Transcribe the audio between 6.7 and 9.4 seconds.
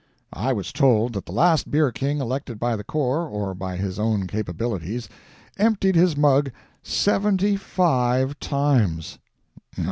seventy five times.